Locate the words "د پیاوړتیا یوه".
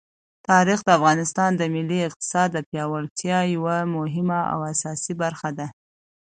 2.53-3.75